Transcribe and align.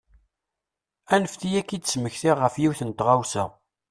Anfet-iyi 1.13 1.59
ad 1.59 1.65
k-id-smektiɣ 1.67 2.35
ɣef 2.39 2.55
yiwet 2.61 2.81
n 2.83 2.91
tɣawsa. 2.91 3.45